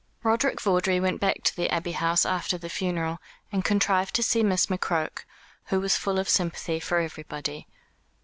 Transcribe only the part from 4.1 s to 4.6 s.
to see